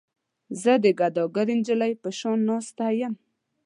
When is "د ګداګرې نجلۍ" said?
0.83-1.93